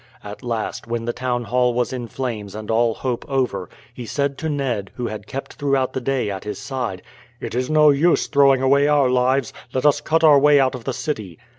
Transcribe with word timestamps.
At 0.23 0.41
last, 0.41 0.87
when 0.87 1.05
the 1.05 1.13
town 1.13 1.43
hall 1.43 1.75
was 1.75 1.93
in 1.93 2.07
flames 2.07 2.55
and 2.55 2.71
all 2.71 2.95
hope 2.95 3.23
over, 3.29 3.69
he 3.93 4.07
said 4.07 4.35
to 4.39 4.49
Ned, 4.49 4.89
who 4.95 5.05
had 5.05 5.27
kept 5.27 5.53
throughout 5.53 5.93
the 5.93 6.01
day 6.01 6.31
at 6.31 6.43
his 6.43 6.57
side: 6.57 7.03
"It 7.39 7.53
is 7.53 7.69
no 7.69 7.91
use 7.91 8.25
throwing 8.25 8.63
away 8.63 8.87
our 8.87 9.11
lives. 9.11 9.53
Let 9.75 9.85
us 9.85 10.01
cut 10.01 10.23
our 10.23 10.39
way 10.39 10.59
out 10.59 10.73
of 10.73 10.85
the 10.85 10.93
city." 10.93 11.37